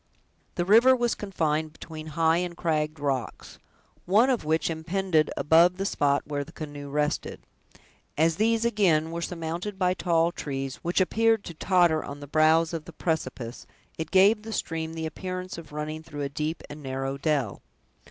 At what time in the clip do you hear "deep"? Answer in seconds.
16.29-16.63